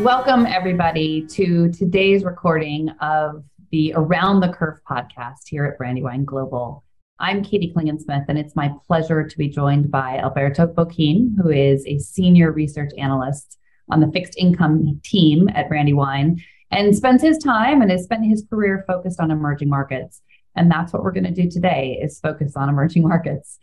Welcome, 0.00 0.46
everybody, 0.46 1.26
to 1.26 1.70
today's 1.70 2.24
recording 2.24 2.88
of 3.02 3.44
the 3.70 3.92
Around 3.94 4.40
the 4.40 4.48
Curve 4.48 4.80
podcast 4.90 5.46
here 5.46 5.66
at 5.66 5.76
Brandywine 5.76 6.24
Global. 6.24 6.82
I'm 7.18 7.44
Katie 7.44 7.70
Klingensmith, 7.70 8.24
and 8.28 8.38
it's 8.38 8.56
my 8.56 8.72
pleasure 8.86 9.28
to 9.28 9.38
be 9.38 9.46
joined 9.46 9.90
by 9.90 10.16
Alberto 10.16 10.66
Boquin, 10.66 11.36
who 11.36 11.50
is 11.50 11.86
a 11.86 11.98
senior 11.98 12.50
research 12.50 12.92
analyst 12.96 13.58
on 13.90 14.00
the 14.00 14.10
fixed 14.10 14.38
income 14.38 15.02
team 15.04 15.50
at 15.50 15.68
Brandywine 15.68 16.42
and 16.70 16.96
spends 16.96 17.22
his 17.22 17.36
time 17.36 17.82
and 17.82 17.90
has 17.90 18.04
spent 18.04 18.24
his 18.24 18.46
career 18.48 18.82
focused 18.86 19.20
on 19.20 19.30
emerging 19.30 19.68
markets. 19.68 20.22
And 20.56 20.70
that's 20.70 20.94
what 20.94 21.02
we're 21.02 21.12
going 21.12 21.24
to 21.24 21.42
do 21.42 21.50
today 21.50 22.00
is 22.02 22.20
focus 22.20 22.56
on 22.56 22.70
emerging 22.70 23.06
markets. 23.06 23.58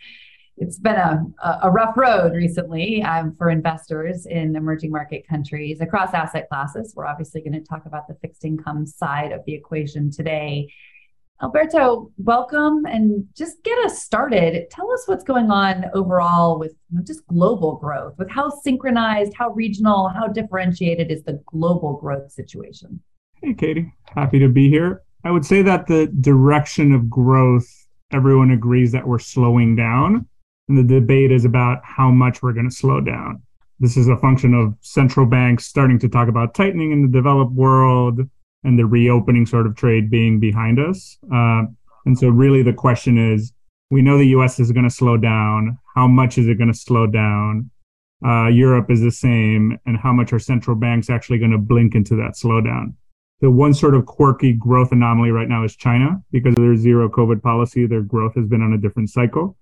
It's 0.60 0.80
been 0.80 0.96
a, 0.96 1.24
a 1.64 1.70
rough 1.70 1.96
road 1.96 2.34
recently 2.34 3.04
um, 3.04 3.36
for 3.36 3.52
investors 3.52 4.26
in 4.26 4.55
emerging 4.55 4.90
market 4.90 5.27
countries 5.27 5.81
across 5.81 6.16
asset 6.16 6.50
classes. 6.50 6.94
We're 6.95 7.05
obviously 7.05 7.41
going 7.41 7.54
to 7.54 7.62
talk 7.62 7.86
about 7.86 8.08
the 8.08 8.16
fixed 8.16 8.44
income 8.44 8.88
side 8.88 9.31
of 9.31 9.41
the 9.45 9.54
equation 9.54 10.09
today. 10.09 10.67
Alberto, 11.44 12.12
welcome 12.17 12.88
and 12.88 13.23
just 13.36 13.64
get 13.64 13.78
us 13.86 14.02
started. 14.02 14.67
Tell 14.72 14.91
us 14.91 15.04
what's 15.05 15.23
going 15.23 15.52
on 15.52 15.86
overall 15.94 16.58
with 16.58 16.73
just 17.03 17.28
global 17.28 17.76
growth, 17.76 18.16
with 18.17 18.31
how 18.31 18.50
synchronized, 18.50 19.34
how 19.38 19.52
regional, 19.52 20.09
how 20.09 20.28
differentiated 20.28 21.12
is 21.12 21.22
the 21.22 21.39
global 21.45 21.98
growth 21.98 22.31
situation? 22.31 23.00
Hey, 23.44 23.53
Katie. 23.53 23.94
Happy 24.16 24.39
to 24.39 24.50
be 24.50 24.70
here. 24.70 25.03
I 25.23 25.30
would 25.30 25.45
say 25.45 25.62
that 25.62 25.86
the 25.86 26.08
direction 26.20 26.94
of 26.94 27.08
growth, 27.08 27.67
everyone 28.12 28.50
agrees 28.50 28.92
that 28.94 29.08
we're 29.08 29.20
slowing 29.20 29.76
down. 29.76 30.28
And 30.67 30.77
the 30.77 30.99
debate 30.99 31.31
is 31.31 31.45
about 31.45 31.80
how 31.84 32.12
much 32.12 32.41
we're 32.41 32.53
going 32.53 32.70
to 32.70 32.75
slow 32.75 33.02
down. 33.02 33.41
This 33.80 33.95
is 33.95 34.08
a 34.08 34.17
function 34.17 34.53
of 34.53 34.75
central 34.81 35.25
banks 35.25 35.66
starting 35.66 35.99
to 35.99 36.09
talk 36.09 36.27
about 36.27 36.55
tightening 36.55 36.91
in 36.91 37.03
the 37.03 37.08
developed 37.08 37.53
world 37.53 38.22
and 38.64 38.77
the 38.77 38.86
reopening 38.86 39.45
sort 39.45 39.67
of 39.67 39.75
trade 39.75 40.09
being 40.09 40.39
behind 40.39 40.80
us. 40.80 41.17
Uh, 41.33 41.64
and 42.05 42.17
so, 42.17 42.30
really, 42.30 42.64
the 42.64 42.73
question 42.73 43.17
is 43.17 43.53
we 43.89 44.02
know 44.02 44.17
the 44.17 44.27
US 44.27 44.59
is 44.59 44.72
going 44.72 44.83
to 44.83 44.89
slow 44.89 45.16
down. 45.16 45.77
How 45.95 46.08
much 46.08 46.38
is 46.38 46.47
it 46.47 46.58
going 46.58 46.72
to 46.72 46.77
slow 46.77 47.08
down? 47.08 47.70
Uh, 48.25 48.47
Europe 48.47 48.89
is 48.89 49.02
the 49.02 49.11
same. 49.11 49.80
And 49.86 49.97
how 49.97 50.11
much 50.11 50.33
are 50.33 50.39
central 50.39 50.75
banks 50.75 51.09
actually 51.09 51.38
going 51.38 51.52
to 51.52 51.58
blink 51.58 51.95
into 51.95 52.16
that 52.16 52.33
slowdown? 52.33 52.94
The 53.39 53.52
one 53.52 53.73
sort 53.73 53.94
of 53.94 54.08
quirky 54.08 54.53
growth 54.53 54.92
anomaly 54.92 55.30
right 55.30 55.47
now 55.47 55.64
is 55.64 55.75
China 55.75 56.22
because 56.31 56.55
of 56.55 56.64
their 56.64 56.75
zero 56.75 57.08
COVID 57.08 57.44
policy. 57.44 57.86
Their 57.86 58.02
growth 58.02 58.33
has 58.36 58.47
been 58.47 58.64
on 58.64 58.73
a 58.73 58.77
different 58.80 59.11
cycle. 59.11 59.55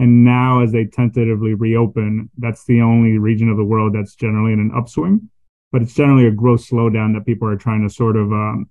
And 0.00 0.24
now, 0.24 0.62
as 0.62 0.72
they 0.72 0.86
tentatively 0.86 1.52
reopen, 1.52 2.30
that's 2.38 2.64
the 2.64 2.80
only 2.80 3.18
region 3.18 3.50
of 3.50 3.58
the 3.58 3.64
world 3.64 3.94
that's 3.94 4.14
generally 4.14 4.54
in 4.54 4.58
an 4.58 4.72
upswing. 4.74 5.28
But 5.72 5.82
it's 5.82 5.92
generally 5.92 6.26
a 6.26 6.30
growth 6.30 6.66
slowdown 6.66 7.12
that 7.12 7.26
people 7.26 7.46
are 7.46 7.56
trying 7.56 7.86
to 7.86 7.92
sort 7.92 8.16
of 8.16 8.32
um, 8.32 8.70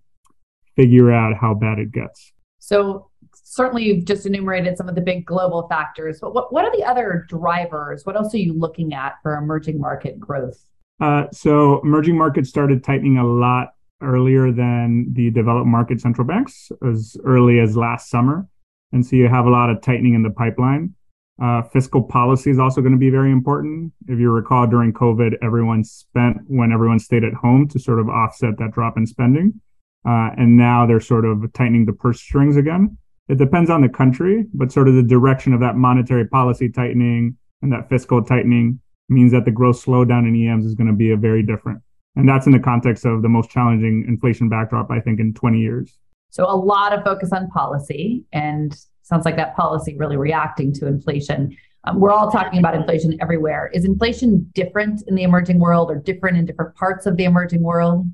figure 0.75 1.11
out 1.11 1.37
how 1.39 1.53
bad 1.53 1.77
it 1.77 1.91
gets. 1.91 2.33
So, 2.57 3.11
certainly, 3.31 3.83
you've 3.83 4.05
just 4.05 4.25
enumerated 4.25 4.75
some 4.75 4.89
of 4.89 4.95
the 4.95 5.01
big 5.01 5.23
global 5.23 5.67
factors, 5.67 6.17
but 6.19 6.33
what, 6.33 6.51
what 6.51 6.65
are 6.65 6.75
the 6.75 6.83
other 6.83 7.27
drivers? 7.29 8.07
What 8.07 8.15
else 8.15 8.33
are 8.33 8.39
you 8.39 8.53
looking 8.53 8.95
at 8.95 9.17
for 9.21 9.37
emerging 9.37 9.79
market 9.79 10.19
growth? 10.19 10.59
Uh, 10.99 11.27
so, 11.31 11.79
emerging 11.81 12.17
markets 12.17 12.49
started 12.49 12.83
tightening 12.83 13.19
a 13.19 13.23
lot 13.23 13.73
earlier 14.01 14.51
than 14.51 15.13
the 15.13 15.29
developed 15.29 15.67
market 15.67 16.01
central 16.01 16.25
banks, 16.25 16.71
as 16.89 17.17
early 17.23 17.59
as 17.59 17.77
last 17.77 18.09
summer. 18.09 18.47
And 18.93 19.05
so, 19.05 19.15
you 19.15 19.27
have 19.27 19.45
a 19.45 19.51
lot 19.51 19.69
of 19.69 19.79
tightening 19.83 20.15
in 20.15 20.23
the 20.23 20.31
pipeline. 20.31 20.95
Uh, 21.41 21.61
fiscal 21.61 22.03
policy 22.03 22.51
is 22.51 22.59
also 22.59 22.81
going 22.81 22.91
to 22.91 22.97
be 22.97 23.09
very 23.09 23.31
important. 23.31 23.93
If 24.07 24.19
you 24.19 24.29
recall, 24.29 24.67
during 24.67 24.91
COVID, 24.91 25.35
everyone 25.41 25.83
spent 25.83 26.37
when 26.47 26.71
everyone 26.71 26.99
stayed 26.99 27.23
at 27.23 27.33
home 27.33 27.67
to 27.69 27.79
sort 27.79 27.99
of 27.99 28.09
offset 28.09 28.57
that 28.57 28.71
drop 28.71 28.97
in 28.97 29.05
spending. 29.05 29.61
Uh, 30.05 30.31
and 30.37 30.57
now 30.57 30.85
they're 30.85 30.99
sort 30.99 31.25
of 31.25 31.51
tightening 31.53 31.85
the 31.85 31.93
purse 31.93 32.19
strings 32.19 32.57
again. 32.57 32.97
It 33.29 33.37
depends 33.37 33.69
on 33.69 33.81
the 33.81 33.89
country, 33.89 34.45
but 34.53 34.71
sort 34.71 34.87
of 34.87 34.95
the 34.95 35.03
direction 35.03 35.53
of 35.53 35.59
that 35.61 35.75
monetary 35.75 36.27
policy 36.27 36.67
tightening 36.69 37.37
and 37.61 37.71
that 37.71 37.89
fiscal 37.89 38.23
tightening 38.23 38.79
means 39.07 39.31
that 39.31 39.45
the 39.45 39.51
growth 39.51 39.83
slowdown 39.83 40.27
in 40.27 40.47
EMs 40.47 40.65
is 40.65 40.75
going 40.75 40.87
to 40.87 40.93
be 40.93 41.11
a 41.11 41.17
very 41.17 41.43
different. 41.43 41.81
And 42.15 42.27
that's 42.27 42.47
in 42.47 42.51
the 42.51 42.59
context 42.59 43.05
of 43.05 43.21
the 43.21 43.29
most 43.29 43.49
challenging 43.49 44.05
inflation 44.07 44.49
backdrop, 44.49 44.89
I 44.91 44.99
think, 44.99 45.19
in 45.19 45.33
20 45.33 45.59
years. 45.59 45.97
So 46.31 46.43
a 46.43 46.55
lot 46.55 46.93
of 46.93 47.03
focus 47.03 47.31
on 47.31 47.49
policy 47.49 48.23
and 48.31 48.77
sounds 49.09 49.25
like 49.25 49.35
that 49.35 49.55
policy 49.55 49.97
really 49.97 50.17
reacting 50.17 50.71
to 50.73 50.87
inflation. 50.87 51.57
Um, 51.85 51.99
we're 51.99 52.11
all 52.11 52.31
talking 52.31 52.59
about 52.59 52.75
inflation 52.75 53.17
everywhere. 53.19 53.71
Is 53.73 53.83
inflation 53.83 54.49
different 54.53 55.01
in 55.07 55.15
the 55.15 55.23
emerging 55.23 55.59
world 55.59 55.89
or 55.89 55.95
different 55.95 56.37
in 56.37 56.45
different 56.45 56.75
parts 56.75 57.05
of 57.05 57.17
the 57.17 57.25
emerging 57.25 57.63
world? 57.63 58.05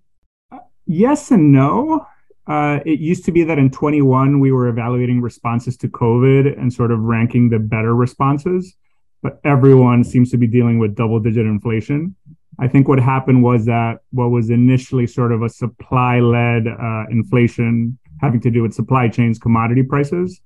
Yes 0.88 1.32
and 1.32 1.52
no. 1.52 2.08
Uh, 2.48 2.80
it 2.86 3.00
used 3.00 3.26
to 3.26 3.32
be 3.32 3.44
that 3.44 3.58
in 3.58 3.72
21 3.72 4.40
we 4.40 4.52
were 4.52 4.68
evaluating 4.68 5.20
responses 5.20 5.76
to 5.78 5.88
COVID 5.88 6.58
and 6.60 6.72
sort 6.72 6.92
of 6.92 7.00
ranking 7.00 7.50
the 7.50 7.60
better 7.60 7.96
responses, 7.96 8.76
but 9.24 9.40
everyone 9.44 10.04
seems 10.04 10.30
to 10.30 10.38
be 10.38 10.48
dealing 10.48 10.78
with 10.78 10.96
double 10.96 11.20
digit 11.20 11.46
inflation. 11.46 12.16
I 12.60 12.68
think 12.68 12.88
what 12.88 13.00
happened 13.00 13.44
was 13.44 13.66
that 13.66 13.98
what 14.12 14.30
was 14.30 14.50
initially 14.50 15.08
sort 15.08 15.32
of 15.32 15.42
a 15.42 15.50
supply 15.50 16.20
led 16.20 16.68
uh, 16.68 17.06
inflation 17.10 17.98
having 18.22 18.40
to 18.42 18.52
do 18.52 18.62
with 18.62 18.74
supply 18.74 19.10
chains, 19.10 19.38
commodity 19.40 19.84
prices, 19.84 20.40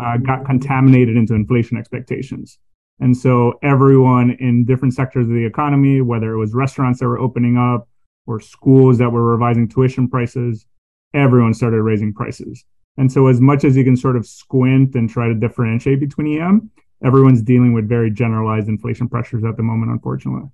uh, 0.00 0.16
got 0.18 0.44
contaminated 0.44 1.16
into 1.16 1.34
inflation 1.34 1.76
expectations. 1.76 2.58
And 3.00 3.16
so 3.16 3.54
everyone 3.62 4.32
in 4.40 4.64
different 4.64 4.94
sectors 4.94 5.26
of 5.26 5.32
the 5.32 5.44
economy, 5.44 6.00
whether 6.00 6.32
it 6.32 6.38
was 6.38 6.52
restaurants 6.54 7.00
that 7.00 7.06
were 7.06 7.18
opening 7.18 7.56
up 7.56 7.88
or 8.26 8.40
schools 8.40 8.98
that 8.98 9.10
were 9.10 9.24
revising 9.24 9.68
tuition 9.68 10.08
prices, 10.08 10.66
everyone 11.14 11.54
started 11.54 11.82
raising 11.82 12.12
prices. 12.12 12.64
And 12.96 13.10
so 13.10 13.28
as 13.28 13.40
much 13.40 13.64
as 13.64 13.76
you 13.76 13.84
can 13.84 13.96
sort 13.96 14.16
of 14.16 14.26
squint 14.26 14.94
and 14.96 15.08
try 15.08 15.28
to 15.28 15.34
differentiate 15.34 16.00
between 16.00 16.40
EM, 16.40 16.70
everyone's 17.04 17.42
dealing 17.42 17.72
with 17.72 17.88
very 17.88 18.10
generalized 18.10 18.68
inflation 18.68 19.08
pressures 19.08 19.44
at 19.44 19.56
the 19.56 19.62
moment, 19.62 19.92
unfortunately. 19.92 20.50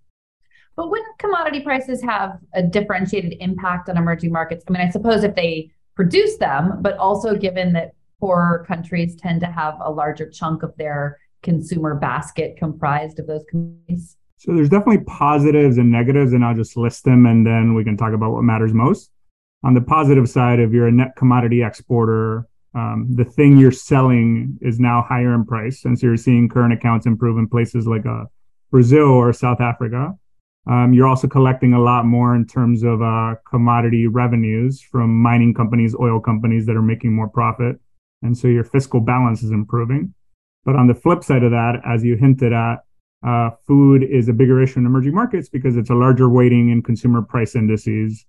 But 0.77 0.91
wouldn't 0.91 1.19
commodity 1.19 1.61
prices 1.61 2.03
have 2.03 2.39
a 2.53 2.63
differentiated 2.63 3.37
impact 3.41 3.89
on 3.89 3.97
emerging 3.97 4.33
markets? 4.33 4.65
I 4.69 4.73
mean, 4.73 4.83
I 4.83 4.91
suppose 4.91 5.25
if 5.25 5.35
they 5.35 5.71
produce 5.95 6.37
them, 6.37 6.83
but 6.83 6.99
also 6.99 7.37
given 7.37 7.73
that 7.75 7.95
poorer 8.25 8.65
countries 8.67 9.15
tend 9.17 9.39
to 9.41 9.47
have 9.47 9.75
a 9.85 9.91
larger 9.91 10.27
chunk 10.31 10.63
of 10.63 10.75
their 10.79 11.19
consumer 11.43 11.95
basket 11.95 12.57
comprised 12.57 13.19
of 13.19 13.27
those 13.27 13.45
commodities? 13.51 14.17
So 14.39 14.55
there's 14.55 14.71
definitely 14.71 15.05
positives 15.05 15.77
and 15.77 15.93
negatives, 15.93 16.33
and 16.33 16.43
I'll 16.43 16.55
just 16.55 16.75
list 16.75 17.05
them 17.05 17.27
and 17.27 17.47
then 17.47 17.75
we 17.75 17.85
can 17.85 17.99
talk 17.99 18.15
about 18.15 18.33
what 18.33 18.43
matters 18.43 18.73
most. 18.73 19.11
On 19.63 19.75
the 19.75 19.83
positive 19.83 20.27
side, 20.27 20.59
if 20.59 20.73
you're 20.73 20.89
a 20.89 20.93
net 20.93 21.17
commodity 21.17 21.63
exporter, 21.63 22.47
um, 22.75 23.09
the 23.11 23.27
thing 23.27 23.59
you're 23.59 23.73
selling 23.73 24.59
is 24.63 24.81
now 24.81 25.05
higher 25.07 25.35
in 25.35 25.45
price. 25.45 25.85
And 25.85 25.99
so 25.99 26.07
you're 26.07 26.17
seeing 26.17 26.49
current 26.49 26.73
accounts 26.73 27.05
improve 27.05 27.37
in 27.37 27.47
places 27.47 27.87
like 27.87 28.07
uh, 28.07 28.25
Brazil 28.71 29.09
or 29.09 29.35
South 29.35 29.61
Africa. 29.61 30.15
Um, 30.67 30.95
you're 30.95 31.07
also 31.07 31.29
collecting 31.29 31.75
a 31.75 31.81
lot 31.81 32.07
more 32.07 32.35
in 32.35 32.47
terms 32.47 32.85
of 32.85 33.03
uh, 33.03 33.35
commodity 33.49 34.07
revenues 34.07 34.81
from 34.81 35.15
mining 35.15 35.53
companies, 35.53 35.95
oil 35.95 36.21
companies 36.21 36.65
that 36.67 36.77
are 36.77 36.83
making 36.83 37.15
more 37.15 37.29
profit. 37.29 37.77
And 38.25 38.37
so 38.37 38.49
your 38.49 38.65
fiscal 38.65 39.01
balance 39.01 39.43
is 39.43 39.51
improving. 39.53 40.15
But 40.65 40.77
on 40.77 40.87
the 40.87 40.95
flip 40.95 41.23
side 41.23 41.45
of 41.45 41.51
that, 41.51 41.83
as 41.87 42.03
you 42.03 42.17
hinted 42.17 42.55
at, 42.55 42.79
uh, 43.25 43.51
food 43.67 44.03
is 44.03 44.29
a 44.29 44.33
bigger 44.33 44.63
issue 44.63 44.81
in 44.81 44.87
emerging 44.87 45.15
markets 45.15 45.49
because 45.49 45.77
it's 45.77 45.91
a 45.91 45.95
larger 45.95 46.29
weighting 46.29 46.71
in 46.71 46.83
consumer 46.83 47.23
price 47.23 47.55
indices. 47.55 48.25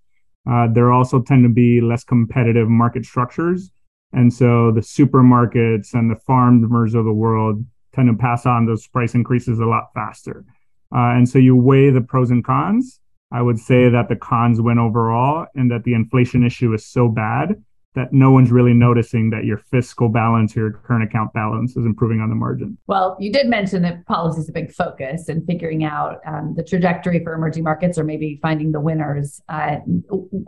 Uh, 0.50 0.68
there 0.72 0.92
also 0.92 1.22
tend 1.22 1.44
to 1.44 1.50
be 1.50 1.82
less 1.82 2.04
competitive 2.04 2.70
market 2.70 3.06
structures. 3.06 3.72
And 4.12 4.32
so 4.34 4.72
the 4.72 4.82
supermarkets 4.82 5.94
and 5.94 6.12
the 6.12 6.20
farmers 6.28 6.94
of 6.94 7.06
the 7.06 7.14
world 7.14 7.66
tend 7.94 8.10
to 8.10 8.22
pass 8.22 8.46
on 8.46 8.66
those 8.66 8.88
price 8.88 9.16
increases 9.16 9.60
a 9.60 9.66
lot 9.66 9.94
faster. 9.94 10.46
Uh, 10.94 11.16
and 11.16 11.28
so 11.28 11.40
you 11.40 11.56
weigh 11.56 11.90
the 11.90 12.02
pros 12.02 12.32
and 12.32 12.44
cons. 12.44 13.00
I 13.32 13.42
would 13.42 13.60
say 13.60 13.90
that 13.90 14.08
the 14.08 14.16
cons 14.16 14.62
win 14.62 14.78
overall 14.78 15.48
and 15.56 15.72
that 15.72 15.84
the 15.84 15.94
inflation 15.94 16.46
issue 16.46 16.74
is 16.74 16.86
so 16.86 17.08
bad 17.08 17.64
that 17.96 18.14
no 18.14 18.32
one's 18.32 18.52
really 18.52 18.74
noticing 18.74 19.30
that 19.32 19.46
your 19.46 19.58
fiscal 19.58 20.10
balance, 20.10 20.56
your 20.56 20.72
current 20.72 21.04
account 21.04 21.34
balance 21.34 21.76
is 21.76 21.86
improving 21.86 22.22
on 22.22 22.30
the 22.30 22.36
margin. 22.36 22.78
Well, 22.88 23.18
you 23.20 23.32
did 23.32 23.48
mention 23.48 23.82
that 23.84 24.06
policy 24.06 24.42
is 24.42 24.50
a 24.50 24.52
big 24.52 24.72
focus 24.72 25.30
and 25.30 25.46
figuring 25.46 25.84
out 25.84 26.20
um, 26.26 26.54
the 26.56 26.64
trajectory 26.64 27.24
for 27.24 27.34
emerging 27.34 27.64
markets 27.64 27.98
or 27.98 28.04
maybe 28.04 28.40
finding 28.42 28.72
the 28.72 28.82
winners. 28.82 29.42
Uh, 29.50 29.78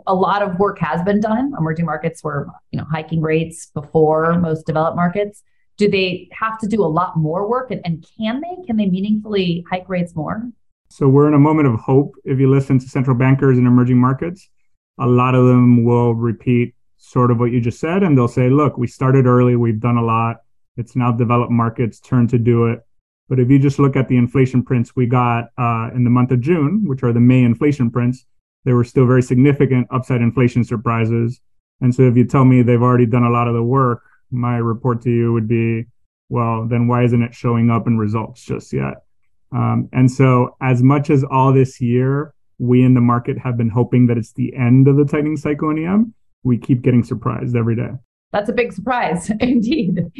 a 0.06 0.14
lot 0.14 0.42
of 0.42 0.58
work 0.58 0.78
has 0.78 1.02
been 1.02 1.20
done. 1.20 1.52
Emerging 1.58 1.86
markets 1.86 2.22
were, 2.22 2.48
you 2.70 2.78
know, 2.78 2.86
hiking 2.90 3.20
rates 3.20 3.70
before 3.74 4.38
most 4.38 4.66
developed 4.66 4.96
markets 4.96 5.42
do 5.78 5.88
they 5.88 6.28
have 6.32 6.58
to 6.58 6.66
do 6.66 6.84
a 6.84 6.86
lot 6.86 7.16
more 7.16 7.48
work 7.48 7.70
and, 7.70 7.80
and 7.84 8.04
can 8.18 8.40
they 8.40 8.66
can 8.66 8.76
they 8.76 8.86
meaningfully 8.86 9.64
hike 9.70 9.88
rates 9.88 10.14
more 10.14 10.42
so 10.90 11.08
we're 11.08 11.28
in 11.28 11.34
a 11.34 11.38
moment 11.38 11.68
of 11.68 11.78
hope 11.78 12.14
if 12.24 12.38
you 12.38 12.50
listen 12.50 12.78
to 12.78 12.88
central 12.88 13.16
bankers 13.16 13.56
in 13.56 13.66
emerging 13.66 13.98
markets 13.98 14.50
a 14.98 15.06
lot 15.06 15.34
of 15.34 15.46
them 15.46 15.84
will 15.84 16.14
repeat 16.14 16.74
sort 16.98 17.30
of 17.30 17.38
what 17.38 17.50
you 17.52 17.60
just 17.60 17.80
said 17.80 18.02
and 18.02 18.16
they'll 18.16 18.28
say 18.28 18.50
look 18.50 18.76
we 18.76 18.86
started 18.86 19.26
early 19.26 19.56
we've 19.56 19.80
done 19.80 19.96
a 19.96 20.04
lot 20.04 20.42
it's 20.76 20.94
now 20.94 21.10
developed 21.10 21.50
markets 21.50 22.00
turn 22.00 22.26
to 22.28 22.38
do 22.38 22.66
it 22.66 22.80
but 23.28 23.38
if 23.38 23.50
you 23.50 23.58
just 23.58 23.78
look 23.78 23.96
at 23.96 24.08
the 24.08 24.16
inflation 24.16 24.62
prints 24.62 24.96
we 24.96 25.06
got 25.06 25.44
uh, 25.58 25.88
in 25.94 26.04
the 26.04 26.10
month 26.10 26.30
of 26.30 26.40
june 26.40 26.82
which 26.86 27.02
are 27.02 27.12
the 27.12 27.20
may 27.20 27.42
inflation 27.42 27.90
prints 27.90 28.26
there 28.64 28.76
were 28.76 28.84
still 28.84 29.06
very 29.06 29.22
significant 29.22 29.86
upside 29.90 30.20
inflation 30.20 30.64
surprises. 30.64 31.40
And 31.80 31.94
so 31.94 32.02
if 32.02 32.16
you 32.16 32.26
tell 32.26 32.44
me 32.44 32.60
they've 32.60 32.82
already 32.82 33.06
done 33.06 33.22
a 33.22 33.30
lot 33.30 33.48
of 33.48 33.54
the 33.54 33.62
work, 33.62 34.02
my 34.30 34.56
report 34.56 35.00
to 35.02 35.10
you 35.10 35.32
would 35.32 35.48
be, 35.48 35.86
well, 36.28 36.66
then 36.66 36.86
why 36.86 37.04
isn't 37.04 37.22
it 37.22 37.34
showing 37.34 37.70
up 37.70 37.86
in 37.86 37.96
results 37.96 38.44
just 38.44 38.72
yet? 38.72 39.04
Um, 39.52 39.88
and 39.94 40.10
so, 40.10 40.56
as 40.60 40.82
much 40.82 41.08
as 41.08 41.24
all 41.24 41.54
this 41.54 41.80
year, 41.80 42.34
we 42.58 42.82
in 42.82 42.92
the 42.92 43.00
market 43.00 43.38
have 43.38 43.56
been 43.56 43.70
hoping 43.70 44.06
that 44.08 44.18
it's 44.18 44.32
the 44.32 44.54
end 44.54 44.86
of 44.86 44.96
the 44.96 45.06
tightening 45.06 45.38
cycle 45.38 45.70
in 45.70 45.82
EM, 45.82 46.12
we 46.48 46.58
keep 46.58 46.82
getting 46.82 47.04
surprised 47.04 47.54
every 47.54 47.76
day. 47.76 47.90
That's 48.32 48.48
a 48.48 48.52
big 48.52 48.72
surprise 48.72 49.30
indeed. 49.40 50.10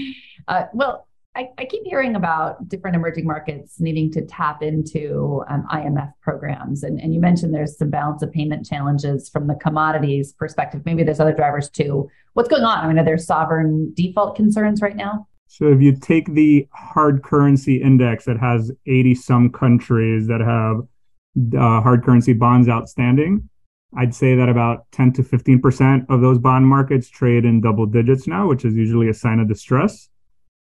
Uh, 0.47 0.65
well, 0.73 1.09
I, 1.37 1.51
I, 1.59 1.67
keep 1.67 1.83
hearing 1.85 2.17
about 2.17 2.69
different 2.69 2.97
emerging 2.97 3.27
markets 3.27 3.79
needing 3.79 4.11
to 4.13 4.25
tap 4.25 4.63
into 4.63 5.45
um, 5.49 5.67
IMF 5.71 6.13
programs. 6.21 6.83
And, 6.83 6.99
and 7.01 7.15
you 7.15 7.21
mentioned 7.21 7.55
there's 7.55 7.77
some 7.77 7.91
balance 7.91 8.23
of 8.23 8.33
payment 8.33 8.67
challenges 8.67 9.29
from 9.29 9.47
the 9.47 9.55
commodities 9.55 10.33
perspective. 10.33 10.83
Maybe 10.85 11.05
there's 11.05 11.21
other 11.21 11.35
drivers 11.35 11.69
too. 11.69 12.09
What's 12.33 12.49
going 12.49 12.65
on? 12.65 12.79
I 12.79 12.89
mean, 12.89 12.99
are 12.99 13.05
there 13.05 13.19
sovereign 13.19 13.93
default 13.95 14.37
concerns 14.37 14.81
right 14.83 14.97
now? 14.97 15.29
So 15.47 15.67
if 15.67 15.81
you 15.81 15.97
take 15.97 16.33
the 16.35 16.67
hard 16.73 17.23
currency 17.23 17.81
index 17.81 18.25
that 18.25 18.39
has 18.39 18.73
80 18.87 19.15
some 19.15 19.51
countries 19.51 20.27
that 20.27 20.41
have 20.41 20.81
uh, 21.57 21.81
hard 21.83 22.05
currency 22.05 22.33
bonds 22.33 22.69
outstanding, 22.69 23.49
I'd 23.97 24.15
say 24.15 24.35
that 24.37 24.49
about 24.49 24.87
10 24.93 25.15
to 25.15 25.23
15% 25.23 26.07
of 26.11 26.21
those 26.21 26.39
bond 26.39 26.67
markets 26.67 27.09
trade 27.09 27.45
in 27.45 27.61
double 27.61 27.87
digits 27.87 28.27
now, 28.27 28.47
which 28.47 28.65
is 28.65 28.75
usually 28.75 29.09
a 29.09 29.15
sign 29.15 29.41
of 29.41 29.49
distress. 29.49 30.09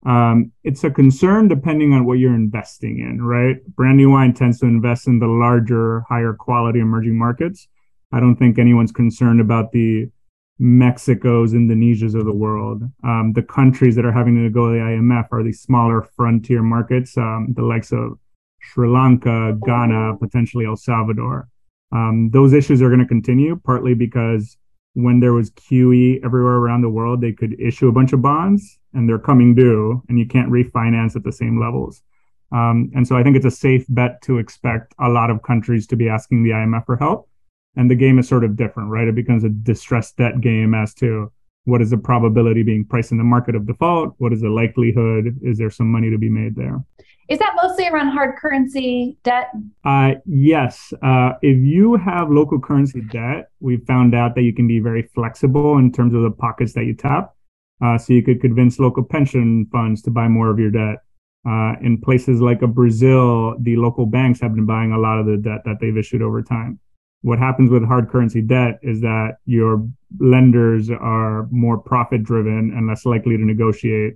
Um, 0.06 0.52
it's 0.64 0.84
a 0.84 0.92
concern 0.92 1.48
depending 1.48 1.94
on 1.94 2.06
what 2.06 2.20
you're 2.20 2.36
investing 2.36 3.00
in, 3.00 3.22
right? 3.22 3.66
Brandywine 3.76 4.34
tends 4.34 4.60
to 4.60 4.66
invest 4.66 5.08
in 5.08 5.20
the 5.20 5.28
larger, 5.28 6.02
higher 6.10 6.34
quality 6.34 6.80
emerging 6.80 7.18
markets. 7.18 7.68
I 8.12 8.20
don't 8.20 8.36
think 8.36 8.60
anyone's 8.60 8.92
concerned 8.92 9.40
about 9.40 9.72
the 9.72 10.10
Mexico's, 10.60 11.54
Indonesia's 11.54 12.16
of 12.16 12.26
the 12.26 12.34
world. 12.34 12.84
Um, 13.04 13.34
the 13.34 13.42
countries 13.42 13.96
that 13.96 14.06
are 14.06 14.12
having 14.12 14.36
to 14.44 14.50
go 14.50 14.68
to 14.68 14.74
the 14.74 14.84
IMF 14.84 15.28
are 15.32 15.44
these 15.44 15.62
smaller 15.62 16.02
frontier 16.16 16.62
markets, 16.62 17.18
um, 17.18 17.54
the 17.56 17.64
likes 17.64 17.92
of 17.92 18.20
Sri 18.62 18.88
Lanka, 18.88 19.58
Ghana, 19.66 20.18
potentially 20.18 20.66
El 20.66 20.76
Salvador. 20.76 21.50
Um, 21.94 22.32
those 22.32 22.54
issues 22.54 22.82
are 22.82 22.90
going 22.90 23.00
to 23.00 23.06
continue, 23.06 23.56
partly 23.64 23.94
because 23.94 24.58
when 24.94 25.20
there 25.20 25.34
was 25.34 25.52
QE 25.52 26.24
everywhere 26.26 26.56
around 26.56 26.82
the 26.82 26.90
world, 26.90 27.22
they 27.22 27.32
could 27.32 27.60
issue 27.60 27.88
a 27.88 27.92
bunch 27.92 28.14
of 28.14 28.22
bonds 28.22 28.80
and 28.94 29.08
they're 29.08 29.20
coming 29.20 29.56
due, 29.56 30.04
and 30.10 30.20
you 30.20 30.28
can't 30.28 30.52
refinance 30.52 31.16
at 31.16 31.24
the 31.24 31.32
same 31.32 31.60
levels. 31.60 32.02
Um, 32.52 32.92
and 32.96 33.08
so 33.08 33.18
I 33.18 33.24
think 33.24 33.36
it's 33.36 33.46
a 33.46 33.52
safe 33.52 33.86
bet 33.90 34.22
to 34.24 34.38
expect 34.38 34.94
a 35.00 35.10
lot 35.10 35.32
of 35.32 35.42
countries 35.42 35.88
to 35.88 35.96
be 35.96 36.10
asking 36.10 36.44
the 36.44 36.52
IMF 36.52 36.86
for 36.86 36.98
help. 36.98 37.28
And 37.76 37.90
the 37.90 37.96
game 37.96 38.20
is 38.20 38.28
sort 38.28 38.44
of 38.44 38.56
different, 38.56 38.90
right? 38.90 39.08
It 39.08 39.16
becomes 39.16 39.44
a 39.44 39.50
distressed 39.50 40.18
debt 40.18 40.42
game 40.42 40.76
as 40.76 40.94
to 40.96 41.32
what 41.66 41.82
is 41.82 41.90
the 41.90 41.98
probability 41.98 42.62
being 42.62 42.86
priced 42.86 43.12
in 43.12 43.18
the 43.18 43.24
market 43.24 43.56
of 43.56 43.66
default? 43.66 44.14
What 44.18 44.34
is 44.34 44.42
the 44.42 44.50
likelihood? 44.50 45.40
Is 45.42 45.58
there 45.58 45.72
some 45.72 45.92
money 45.92 46.12
to 46.12 46.18
be 46.18 46.30
made 46.30 46.56
there? 46.56 46.84
Is 47.34 47.40
that 47.40 47.56
mostly 47.60 47.88
around 47.88 48.10
hard 48.10 48.36
currency 48.36 49.18
debt? 49.24 49.50
Uh, 49.84 50.12
yes. 50.28 50.94
Uh, 51.02 51.32
if 51.42 51.58
you 51.58 51.96
have 51.96 52.30
local 52.30 52.60
currency 52.60 53.02
debt, 53.02 53.50
we 53.60 53.78
found 53.78 54.14
out 54.14 54.36
that 54.36 54.44
you 54.44 54.54
can 54.54 54.68
be 54.68 54.80
very 54.80 55.02
flexible 55.02 55.80
in 55.80 55.92
terms 55.92 56.14
of 56.14 56.22
the 56.22 56.30
pockets 56.30 56.74
that 56.74 56.86
you 56.86 56.94
tap. 56.94 57.34
Uh, 57.84 57.98
so 57.98 58.14
you 58.14 58.22
could 58.22 58.40
convince 58.40 58.78
local 58.78 59.04
pension 59.04 59.68
funds 59.72 60.04
to 60.04 60.12
buy 60.12 60.28
more 60.28 60.52
of 60.52 60.60
your 60.60 60.70
debt. 60.70 61.00
Uh, 61.44 61.74
in 61.82 62.00
places 62.00 62.40
like 62.40 62.62
a 62.62 62.68
Brazil, 62.68 63.56
the 63.62 63.78
local 63.78 64.06
banks 64.06 64.40
have 64.40 64.54
been 64.54 64.68
buying 64.68 64.92
a 64.92 65.00
lot 65.00 65.18
of 65.18 65.26
the 65.26 65.38
debt 65.38 65.62
that 65.66 65.78
they've 65.82 65.98
issued 65.98 66.22
over 66.22 66.44
time. 66.44 66.80
What 67.24 67.40
happens 67.40 67.72
with 67.72 67.84
hard 67.84 68.10
currency 68.12 68.44
debt 68.44 68.78
is 68.84 69.02
that 69.02 69.38
your 69.48 69.90
lenders 70.20 70.92
are 70.92 71.48
more 71.50 71.80
profit 71.80 72.22
driven 72.22 72.72
and 72.78 72.86
less 72.86 73.08
likely 73.08 73.38
to 73.38 73.44
negotiate 73.44 74.14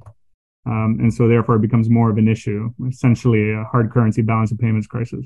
um, 0.67 0.97
and 0.99 1.13
so 1.13 1.27
therefore 1.27 1.55
it 1.55 1.61
becomes 1.61 1.89
more 1.89 2.09
of 2.09 2.17
an 2.17 2.27
issue, 2.27 2.69
essentially 2.87 3.53
a 3.53 3.63
hard 3.63 3.89
currency 3.91 4.21
balance 4.21 4.51
of 4.51 4.59
payments 4.59 4.85
crisis. 4.85 5.25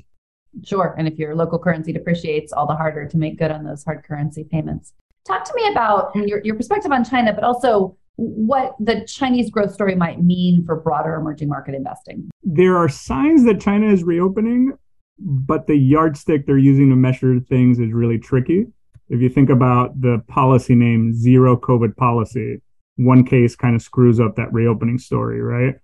Sure. 0.64 0.94
And 0.96 1.08
if 1.08 1.18
your 1.18 1.34
local 1.34 1.58
currency 1.58 1.92
depreciates, 1.92 2.52
all 2.52 2.66
the 2.66 2.76
harder 2.76 3.08
to 3.08 3.16
make 3.16 3.38
good 3.38 3.50
on 3.50 3.64
those 3.64 3.82
hard 3.82 4.04
currency 4.04 4.44
payments. 4.44 4.92
Talk 5.26 5.44
to 5.44 5.52
me 5.54 5.66
about 5.68 6.14
your, 6.14 6.40
your 6.44 6.54
perspective 6.54 6.92
on 6.92 7.04
China, 7.04 7.32
but 7.32 7.42
also 7.42 7.96
what 8.16 8.76
the 8.78 9.04
Chinese 9.06 9.50
growth 9.50 9.72
story 9.72 9.96
might 9.96 10.22
mean 10.22 10.64
for 10.64 10.76
broader 10.76 11.14
emerging 11.14 11.48
market 11.48 11.74
investing. 11.74 12.28
There 12.44 12.76
are 12.76 12.88
signs 12.88 13.44
that 13.44 13.60
China 13.60 13.86
is 13.86 14.04
reopening, 14.04 14.74
but 15.18 15.66
the 15.66 15.76
yardstick 15.76 16.46
they're 16.46 16.58
using 16.58 16.90
to 16.90 16.96
measure 16.96 17.40
things 17.40 17.78
is 17.80 17.92
really 17.92 18.18
tricky. 18.18 18.66
If 19.08 19.20
you 19.20 19.28
think 19.28 19.50
about 19.50 20.00
the 20.00 20.22
policy 20.28 20.74
name 20.74 21.14
zero 21.14 21.56
COVID 21.56 21.96
policy, 21.96 22.60
one 23.04 23.24
case 23.24 23.56
kind 23.56 23.74
of 23.74 23.82
screws 23.82 24.20
up 24.20 24.36
that 24.36 24.52
reopening 24.52 24.98
story, 24.98 25.40
right? 25.40 25.74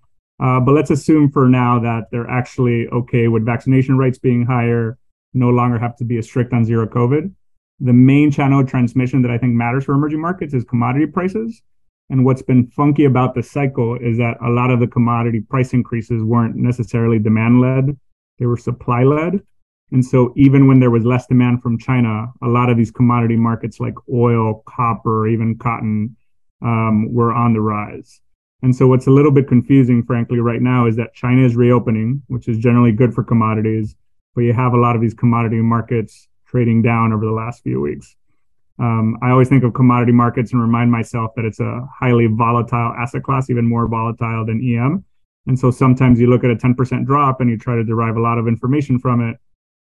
Uh, 0.40 0.60
but 0.60 0.72
let's 0.72 0.90
assume 0.90 1.30
for 1.30 1.48
now 1.48 1.78
that 1.80 2.04
they're 2.10 2.30
actually 2.30 2.86
okay 2.88 3.28
with 3.28 3.44
vaccination 3.44 3.98
rates 3.98 4.18
being 4.18 4.46
higher, 4.46 4.96
no 5.34 5.48
longer 5.48 5.78
have 5.78 5.96
to 5.96 6.04
be 6.04 6.18
as 6.18 6.26
strict 6.26 6.52
on 6.52 6.64
zero 6.64 6.86
COVID. 6.86 7.32
The 7.80 7.92
main 7.92 8.30
channel 8.30 8.60
of 8.60 8.68
transmission 8.68 9.22
that 9.22 9.30
I 9.30 9.38
think 9.38 9.54
matters 9.54 9.84
for 9.84 9.94
emerging 9.94 10.20
markets 10.20 10.54
is 10.54 10.64
commodity 10.64 11.06
prices. 11.06 11.62
And 12.10 12.24
what's 12.24 12.42
been 12.42 12.68
funky 12.68 13.04
about 13.04 13.34
the 13.34 13.42
cycle 13.42 13.96
is 13.96 14.16
that 14.18 14.36
a 14.42 14.48
lot 14.48 14.70
of 14.70 14.80
the 14.80 14.86
commodity 14.86 15.40
price 15.40 15.74
increases 15.74 16.22
weren't 16.22 16.56
necessarily 16.56 17.18
demand 17.18 17.60
led, 17.60 17.98
they 18.38 18.46
were 18.46 18.56
supply 18.56 19.02
led. 19.02 19.40
And 19.90 20.04
so 20.04 20.32
even 20.36 20.66
when 20.66 20.80
there 20.80 20.90
was 20.90 21.04
less 21.04 21.26
demand 21.26 21.62
from 21.62 21.78
China, 21.78 22.26
a 22.42 22.48
lot 22.48 22.70
of 22.70 22.76
these 22.76 22.90
commodity 22.90 23.36
markets 23.36 23.80
like 23.80 23.94
oil, 24.12 24.62
copper, 24.66 25.26
even 25.26 25.56
cotton 25.58 26.16
um, 26.62 27.12
were 27.12 27.32
on 27.32 27.52
the 27.52 27.60
rise. 27.60 28.20
And 28.62 28.74
so 28.74 28.88
what's 28.88 29.06
a 29.06 29.10
little 29.10 29.30
bit 29.30 29.46
confusing, 29.46 30.02
frankly, 30.02 30.40
right 30.40 30.60
now 30.60 30.86
is 30.86 30.96
that 30.96 31.14
China 31.14 31.44
is 31.44 31.54
reopening, 31.54 32.22
which 32.26 32.48
is 32.48 32.58
generally 32.58 32.92
good 32.92 33.14
for 33.14 33.22
commodities, 33.22 33.94
but 34.34 34.42
you 34.42 34.52
have 34.52 34.72
a 34.72 34.78
lot 34.78 34.96
of 34.96 35.02
these 35.02 35.14
commodity 35.14 35.56
markets 35.56 36.28
trading 36.46 36.82
down 36.82 37.12
over 37.12 37.24
the 37.24 37.32
last 37.32 37.62
few 37.62 37.80
weeks. 37.80 38.16
Um, 38.80 39.16
I 39.22 39.30
always 39.30 39.48
think 39.48 39.64
of 39.64 39.74
commodity 39.74 40.12
markets 40.12 40.52
and 40.52 40.62
remind 40.62 40.90
myself 40.90 41.32
that 41.36 41.44
it's 41.44 41.60
a 41.60 41.86
highly 42.00 42.26
volatile 42.26 42.94
asset 42.98 43.22
class, 43.22 43.50
even 43.50 43.68
more 43.68 43.88
volatile 43.88 44.46
than 44.46 44.60
EM. 44.62 45.04
And 45.46 45.58
so 45.58 45.70
sometimes 45.70 46.20
you 46.20 46.28
look 46.28 46.44
at 46.44 46.50
a 46.50 46.56
10% 46.56 47.06
drop 47.06 47.40
and 47.40 47.50
you 47.50 47.58
try 47.58 47.74
to 47.74 47.84
derive 47.84 48.16
a 48.16 48.20
lot 48.20 48.38
of 48.38 48.46
information 48.46 48.98
from 48.98 49.26
it, 49.26 49.36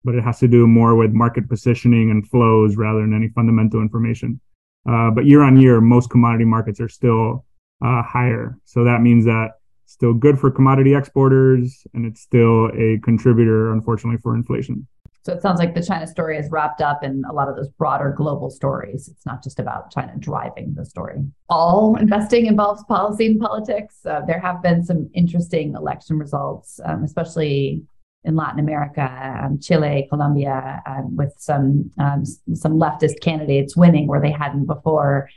but 0.05 0.15
it 0.15 0.23
has 0.23 0.39
to 0.39 0.49
do 0.49 0.67
more 0.67 0.95
with 0.95 1.13
market 1.13 1.49
positioning 1.49 2.11
and 2.11 2.27
flows 2.27 2.77
rather 2.77 3.01
than 3.01 3.15
any 3.15 3.29
fundamental 3.29 3.81
information. 3.81 4.41
Uh, 4.89 5.11
but 5.11 5.27
year 5.27 5.43
on 5.43 5.61
year, 5.61 5.81
most 5.81 6.11
commodity 6.11 6.45
markets 6.45 6.81
are 6.81 6.89
still 6.89 7.45
uh, 7.85 8.03
higher. 8.03 8.59
So 8.65 8.85
that 8.85 9.01
means 9.01 9.25
that 9.25 9.53
still 9.87 10.13
good 10.13 10.39
for 10.39 10.51
commodity 10.51 10.95
exporters, 10.95 11.87
and 11.95 12.07
it's 12.07 12.21
still 12.21 12.67
a 12.69 12.99
contributor, 13.03 13.73
unfortunately, 13.73 14.19
for 14.23 14.35
inflation. 14.35 14.87
So 15.25 15.33
it 15.33 15.43
sounds 15.43 15.59
like 15.59 15.75
the 15.75 15.83
China 15.83 16.07
story 16.07 16.39
is 16.39 16.49
wrapped 16.53 16.81
up 16.81 17.03
in 17.03 17.25
a 17.29 17.33
lot 17.33 17.49
of 17.49 17.57
those 17.57 17.69
broader 17.69 18.15
global 18.17 18.49
stories. 18.49 19.09
It's 19.09 19.27
not 19.27 19.43
just 19.43 19.59
about 19.59 19.91
China 19.91 20.13
driving 20.17 20.75
the 20.75 20.85
story. 20.85 21.19
All 21.49 21.97
investing 21.97 22.47
involves 22.47 22.85
policy 22.85 23.27
and 23.27 23.41
politics. 23.41 24.07
Uh, 24.07 24.21
there 24.25 24.39
have 24.39 24.63
been 24.63 24.85
some 24.85 25.11
interesting 25.15 25.75
election 25.75 26.17
results, 26.17 26.79
um, 26.85 27.03
especially 27.03 27.83
in 28.25 28.35
Latin 28.35 28.59
America, 28.59 29.41
um, 29.45 29.59
Chile, 29.61 30.07
Colombia, 30.11 30.83
um, 30.87 31.17
with 31.17 31.33
some 31.39 31.91
um, 31.99 32.25
some 32.25 32.79
leftist 32.79 33.21
candidates 33.21 33.77
winning 33.77 34.07
where 34.07 34.21
they 34.21 34.33
hadn't 34.33 34.67
before. 34.67 35.29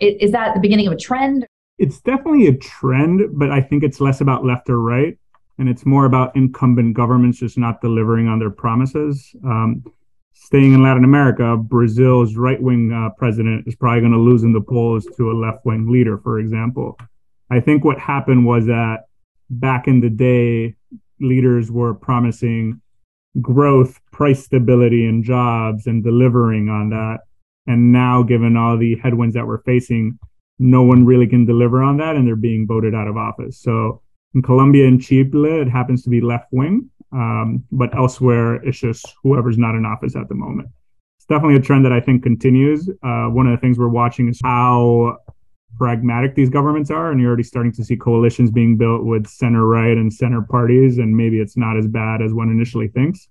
Is 0.00 0.32
that 0.32 0.54
the 0.54 0.60
beginning 0.60 0.86
of 0.86 0.92
a 0.92 0.96
trend? 0.96 1.46
It's 1.78 2.00
definitely 2.00 2.46
a 2.48 2.56
trend, 2.56 3.38
but 3.38 3.50
I 3.50 3.60
think 3.60 3.82
it's 3.82 4.00
less 4.00 4.20
about 4.20 4.44
left 4.44 4.68
or 4.68 4.80
right, 4.80 5.16
and 5.58 5.68
it's 5.68 5.86
more 5.86 6.06
about 6.06 6.34
incumbent 6.36 6.94
governments 6.94 7.38
just 7.38 7.56
not 7.56 7.80
delivering 7.80 8.28
on 8.28 8.38
their 8.38 8.50
promises. 8.50 9.34
Um, 9.44 9.84
staying 10.34 10.72
in 10.72 10.82
Latin 10.82 11.04
America, 11.04 11.56
Brazil's 11.56 12.36
right 12.36 12.60
wing 12.60 12.92
uh, 12.92 13.10
president 13.16 13.66
is 13.66 13.74
probably 13.74 14.00
going 14.00 14.12
to 14.12 14.18
lose 14.18 14.42
in 14.42 14.52
the 14.52 14.60
polls 14.60 15.06
to 15.16 15.30
a 15.30 15.34
left 15.34 15.64
wing 15.64 15.90
leader, 15.90 16.18
for 16.18 16.38
example. 16.38 16.98
I 17.50 17.60
think 17.60 17.84
what 17.84 17.98
happened 17.98 18.44
was 18.46 18.66
that 18.66 19.04
back 19.50 19.86
in 19.86 20.00
the 20.00 20.10
day, 20.10 20.76
leaders 21.20 21.70
were 21.70 21.94
promising 21.94 22.80
growth, 23.40 24.00
price 24.10 24.44
stability, 24.44 25.06
and 25.06 25.24
jobs 25.24 25.86
and 25.86 26.02
delivering 26.02 26.68
on 26.68 26.90
that. 26.90 27.18
And 27.66 27.92
now, 27.92 28.22
given 28.22 28.56
all 28.56 28.78
the 28.78 28.96
headwinds 28.96 29.34
that 29.34 29.46
we're 29.46 29.62
facing, 29.62 30.18
no 30.58 30.82
one 30.82 31.04
really 31.04 31.26
can 31.26 31.44
deliver 31.44 31.82
on 31.82 31.98
that 31.98 32.16
and 32.16 32.26
they're 32.26 32.36
being 32.36 32.66
voted 32.66 32.94
out 32.94 33.06
of 33.06 33.16
office. 33.16 33.60
So 33.60 34.02
in 34.34 34.42
Colombia 34.42 34.86
and 34.86 35.00
Chile, 35.00 35.60
it 35.60 35.68
happens 35.68 36.02
to 36.02 36.10
be 36.10 36.20
left 36.20 36.46
wing, 36.50 36.90
um, 37.12 37.64
but 37.70 37.94
elsewhere, 37.96 38.56
it's 38.56 38.78
just 38.78 39.14
whoever's 39.22 39.58
not 39.58 39.74
in 39.74 39.86
office 39.86 40.16
at 40.16 40.28
the 40.28 40.34
moment. 40.34 40.68
It's 41.18 41.26
definitely 41.26 41.56
a 41.56 41.60
trend 41.60 41.84
that 41.84 41.92
I 41.92 42.00
think 42.00 42.22
continues. 42.22 42.88
Uh, 43.02 43.26
one 43.26 43.46
of 43.46 43.52
the 43.52 43.60
things 43.60 43.78
we're 43.78 43.88
watching 43.88 44.28
is 44.28 44.40
how 44.42 45.18
pragmatic 45.78 46.34
these 46.34 46.50
governments 46.50 46.90
are, 46.90 47.10
and 47.10 47.20
you're 47.20 47.28
already 47.28 47.42
starting 47.42 47.72
to 47.72 47.84
see 47.84 47.96
coalitions 47.96 48.50
being 48.50 48.76
built 48.76 49.04
with 49.04 49.26
center 49.26 49.66
right 49.66 49.96
and 49.96 50.12
center 50.12 50.42
parties, 50.42 50.98
and 50.98 51.16
maybe 51.16 51.38
it's 51.38 51.56
not 51.56 51.76
as 51.76 51.86
bad 51.86 52.20
as 52.22 52.34
one 52.34 52.50
initially 52.50 52.88
thinks. 52.88 53.28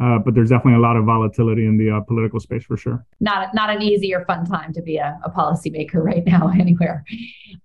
Uh, 0.00 0.18
but 0.18 0.34
there's 0.34 0.48
definitely 0.48 0.78
a 0.78 0.80
lot 0.80 0.96
of 0.96 1.04
volatility 1.04 1.66
in 1.66 1.76
the 1.76 1.90
uh, 1.90 2.00
political 2.00 2.40
space 2.40 2.64
for 2.64 2.76
sure. 2.76 3.04
Not 3.20 3.54
not 3.54 3.68
an 3.68 3.82
easy 3.82 4.14
or 4.14 4.24
fun 4.24 4.46
time 4.46 4.72
to 4.72 4.80
be 4.80 4.96
a, 4.96 5.18
a 5.24 5.30
policymaker 5.30 5.94
right 6.02 6.24
now 6.24 6.48
anywhere. 6.48 7.04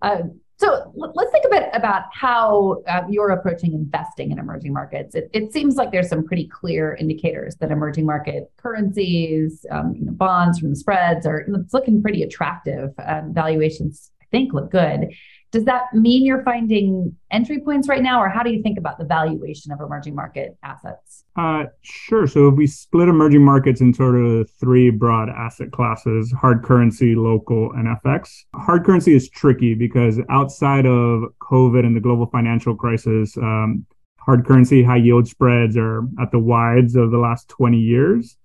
Uh, 0.01 0.23
so 0.57 0.91
let's 0.95 1.31
think 1.31 1.43
a 1.45 1.49
bit 1.49 1.69
about 1.73 2.03
how 2.13 2.81
uh, 2.87 3.01
you're 3.09 3.31
approaching 3.31 3.73
investing 3.73 4.31
in 4.31 4.39
emerging 4.39 4.71
markets. 4.71 5.13
It, 5.13 5.29
it, 5.33 5.51
seems 5.51 5.75
like 5.75 5.91
there's 5.91 6.07
some 6.07 6.25
pretty 6.25 6.47
clear 6.47 6.95
indicators 6.95 7.57
that 7.57 7.71
emerging 7.71 8.05
market 8.05 8.49
currencies, 8.55 9.65
um, 9.69 9.95
you 9.95 10.05
know, 10.05 10.13
bonds 10.13 10.59
from 10.59 10.69
the 10.69 10.77
spreads 10.77 11.25
are 11.25 11.39
it's 11.39 11.73
looking 11.73 12.01
pretty 12.01 12.23
attractive. 12.23 12.93
Um, 13.05 13.33
valuations, 13.33 14.11
think, 14.35 14.53
look 14.53 14.71
good. 14.71 15.13
Does 15.51 15.63
that 15.65 15.93
mean 15.93 16.25
you're 16.25 16.43
finding 16.43 17.15
entry 17.31 17.61
points 17.61 17.87
right 17.87 18.03
now, 18.03 18.21
or 18.21 18.27
how 18.27 18.43
do 18.43 18.51
you 18.51 18.61
think 18.61 18.77
about 18.77 18.97
the 18.97 19.05
valuation 19.05 19.71
of 19.71 19.79
emerging 19.79 20.13
market 20.13 20.57
assets? 20.63 21.23
Uh, 21.37 21.65
sure. 21.81 22.27
So 22.27 22.49
we 22.49 22.67
split 22.67 23.07
emerging 23.07 23.43
markets 23.43 23.79
in 23.79 23.93
sort 23.93 24.15
of 24.15 24.49
three 24.59 24.89
broad 24.89 25.29
asset 25.29 25.71
classes 25.71 26.33
hard 26.33 26.63
currency, 26.63 27.15
local, 27.15 27.71
and 27.71 27.87
FX. 28.03 28.31
Hard 28.53 28.83
currency 28.85 29.15
is 29.15 29.29
tricky 29.29 29.75
because 29.75 30.19
outside 30.29 30.85
of 30.85 31.23
COVID 31.41 31.85
and 31.85 31.95
the 31.95 32.01
global 32.01 32.25
financial 32.25 32.75
crisis, 32.75 33.37
um, 33.37 33.85
hard 34.19 34.45
currency 34.45 34.83
high 34.83 34.97
yield 34.97 35.27
spreads 35.27 35.77
are 35.77 36.01
at 36.19 36.31
the 36.31 36.39
wides 36.39 36.97
of 36.97 37.11
the 37.11 37.17
last 37.17 37.47
20 37.47 37.77
years. 37.77 38.35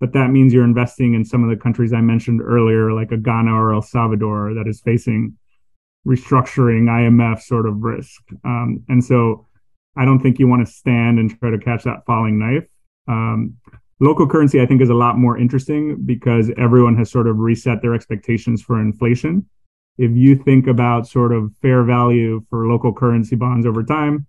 But 0.00 0.12
that 0.12 0.30
means 0.30 0.52
you're 0.52 0.64
investing 0.64 1.14
in 1.14 1.24
some 1.24 1.44
of 1.44 1.50
the 1.50 1.62
countries 1.62 1.92
I 1.92 2.00
mentioned 2.00 2.42
earlier, 2.42 2.92
like 2.92 3.12
a 3.12 3.16
Ghana 3.16 3.52
or 3.52 3.72
El 3.72 3.82
Salvador, 3.82 4.54
that 4.54 4.66
is 4.66 4.80
facing 4.80 5.36
restructuring 6.06 6.84
IMF 6.84 7.40
sort 7.40 7.66
of 7.66 7.82
risk. 7.82 8.22
Um, 8.44 8.84
and 8.88 9.02
so 9.02 9.46
I 9.96 10.04
don't 10.04 10.20
think 10.20 10.38
you 10.38 10.48
want 10.48 10.66
to 10.66 10.72
stand 10.72 11.18
and 11.18 11.38
try 11.38 11.50
to 11.50 11.58
catch 11.58 11.84
that 11.84 12.04
falling 12.06 12.38
knife. 12.38 12.68
Um, 13.08 13.54
local 14.00 14.28
currency, 14.28 14.60
I 14.60 14.66
think, 14.66 14.82
is 14.82 14.90
a 14.90 14.94
lot 14.94 15.18
more 15.18 15.38
interesting 15.38 16.02
because 16.04 16.50
everyone 16.58 16.96
has 16.96 17.10
sort 17.10 17.26
of 17.26 17.38
reset 17.38 17.80
their 17.80 17.94
expectations 17.94 18.62
for 18.62 18.80
inflation. 18.80 19.48
If 19.96 20.10
you 20.12 20.36
think 20.36 20.66
about 20.66 21.06
sort 21.06 21.32
of 21.32 21.52
fair 21.62 21.84
value 21.84 22.44
for 22.50 22.66
local 22.66 22.92
currency 22.92 23.36
bonds 23.36 23.64
over 23.64 23.84
time, 23.84 24.26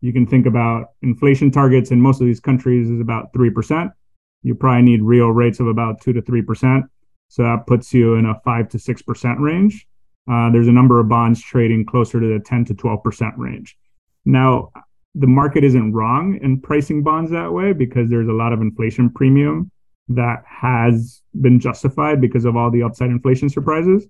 you 0.00 0.12
can 0.12 0.26
think 0.26 0.46
about 0.46 0.90
inflation 1.02 1.50
targets 1.50 1.90
in 1.90 2.00
most 2.00 2.20
of 2.20 2.26
these 2.26 2.40
countries 2.40 2.88
is 2.88 3.00
about 3.00 3.32
3%. 3.32 3.92
You 4.42 4.54
probably 4.54 4.82
need 4.82 5.02
real 5.02 5.28
rates 5.28 5.60
of 5.60 5.66
about 5.66 6.00
2 6.00 6.12
to 6.14 6.22
3%. 6.22 6.82
So 7.28 7.42
that 7.42 7.66
puts 7.66 7.94
you 7.94 8.14
in 8.14 8.26
a 8.26 8.40
5 8.44 8.68
to 8.70 8.78
6% 8.78 9.38
range 9.38 9.86
uh, 10.30 10.50
there's 10.50 10.68
a 10.68 10.72
number 10.72 11.00
of 11.00 11.08
bonds 11.08 11.42
trading 11.42 11.84
closer 11.84 12.20
to 12.20 12.26
the 12.26 12.40
10 12.44 12.66
to 12.66 12.74
12% 12.74 13.32
range. 13.36 13.76
Now, 14.24 14.70
the 15.14 15.26
market 15.26 15.64
isn't 15.64 15.92
wrong 15.92 16.38
in 16.40 16.60
pricing 16.60 17.02
bonds 17.02 17.32
that 17.32 17.52
way 17.52 17.72
because 17.72 18.08
there's 18.08 18.28
a 18.28 18.32
lot 18.32 18.52
of 18.52 18.60
inflation 18.60 19.10
premium 19.10 19.70
that 20.08 20.44
has 20.46 21.22
been 21.40 21.58
justified 21.58 22.20
because 22.20 22.44
of 22.44 22.56
all 22.56 22.70
the 22.70 22.82
upside 22.82 23.10
inflation 23.10 23.48
surprises. 23.48 24.06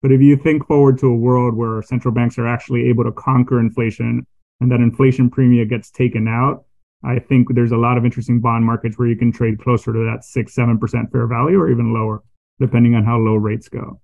But 0.00 0.10
if 0.10 0.20
you 0.20 0.36
think 0.36 0.66
forward 0.66 0.98
to 0.98 1.06
a 1.06 1.14
world 1.14 1.54
where 1.54 1.80
central 1.82 2.12
banks 2.12 2.38
are 2.38 2.46
actually 2.46 2.88
able 2.88 3.04
to 3.04 3.12
conquer 3.12 3.60
inflation 3.60 4.26
and 4.60 4.70
that 4.72 4.80
inflation 4.80 5.30
premium 5.30 5.68
gets 5.68 5.92
taken 5.92 6.26
out, 6.26 6.64
I 7.04 7.18
think 7.18 7.54
there's 7.54 7.72
a 7.72 7.76
lot 7.76 7.98
of 7.98 8.04
interesting 8.04 8.40
bond 8.40 8.64
markets 8.64 8.98
where 8.98 9.08
you 9.08 9.16
can 9.16 9.32
trade 9.32 9.58
closer 9.58 9.92
to 9.92 10.04
that 10.10 10.24
six, 10.24 10.54
seven 10.54 10.78
percent 10.78 11.10
fair 11.10 11.26
value 11.26 11.58
or 11.58 11.70
even 11.70 11.92
lower, 11.92 12.22
depending 12.60 12.94
on 12.94 13.04
how 13.04 13.18
low 13.18 13.34
rates 13.34 13.68
go. 13.68 14.00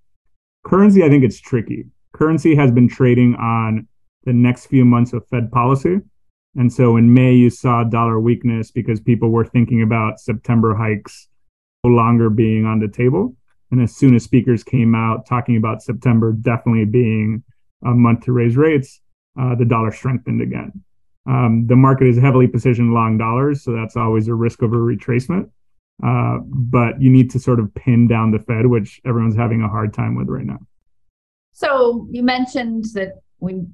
Currency, 0.65 1.05
I 1.05 1.09
think 1.09 1.25
it's 1.25 1.41
tricky. 1.41 1.87
Currency 2.13 2.55
has 2.55 2.71
been 2.71 2.89
trading 2.89 3.35
on 3.37 3.87
the 4.25 4.33
next 4.33 4.67
few 4.67 4.85
months 4.85 5.13
of 5.13 5.27
Fed 5.29 5.51
policy. 5.53 6.01
And 6.57 6.73
so 6.73 6.97
in 6.97 7.13
May, 7.15 7.35
you 7.35 7.51
saw 7.51 7.85
dollar 7.85 8.19
weakness 8.19 8.71
because 8.71 9.01
people 9.01 9.31
were 9.31 9.45
thinking 9.45 9.83
about 9.83 10.19
September 10.19 10.75
hikes 10.75 11.29
no 11.85 11.91
longer 11.91 12.31
being 12.31 12.65
on 12.65 12.81
the 12.81 12.89
table. 12.89 13.37
And 13.71 13.81
as 13.81 13.95
soon 13.95 14.15
as 14.17 14.25
speakers 14.25 14.65
came 14.65 14.95
out 14.95 15.27
talking 15.27 15.57
about 15.57 15.83
September 15.83 16.33
definitely 16.33 16.87
being 16.87 17.45
a 17.85 17.91
month 17.91 18.25
to 18.25 18.33
raise 18.33 18.57
rates, 18.57 19.01
uh, 19.39 19.55
the 19.55 19.65
dollar 19.65 19.93
strengthened 19.93 20.43
again. 20.43 20.83
Um, 21.29 21.67
the 21.67 21.77
market 21.77 22.07
is 22.07 22.19
heavily 22.19 22.49
positioned 22.49 22.95
long 22.95 23.19
dollars, 23.19 23.63
so 23.63 23.73
that's 23.73 23.97
always 23.97 24.29
a 24.29 24.35
risk 24.35 24.63
of 24.63 24.73
a 24.73 24.77
retracement. 24.77 25.51
Uh, 26.03 26.39
but 26.45 27.01
you 27.03 27.11
need 27.11 27.31
to 27.31 27.39
sort 27.39 27.61
of 27.61 27.75
pin 27.75 28.07
down 28.07 28.31
the 28.31 28.39
Fed, 28.39 28.67
which 28.67 29.01
everyone's 29.05 29.37
having 29.37 29.63
a 29.63 29.69
hard 29.69 29.93
time 29.93 30.15
with 30.15 30.29
right 30.29 30.47
now. 30.47 30.59
So 31.53 32.07
you 32.11 32.23
mentioned 32.23 32.87
that 32.95 33.21
we 33.41 33.67